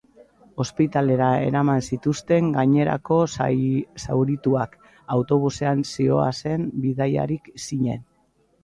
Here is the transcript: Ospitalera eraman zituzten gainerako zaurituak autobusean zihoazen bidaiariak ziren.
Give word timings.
Ospitalera 0.63 1.27
eraman 1.49 1.83
zituzten 1.89 2.49
gainerako 2.57 3.19
zaurituak 3.45 4.77
autobusean 5.19 5.89
zihoazen 5.95 6.69
bidaiariak 6.87 7.55
ziren. 7.71 8.07